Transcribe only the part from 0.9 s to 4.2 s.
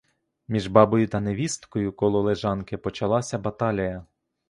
та невісткою коло лежанки почалася баталія.